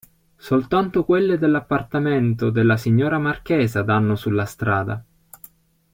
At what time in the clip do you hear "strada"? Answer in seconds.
4.45-5.03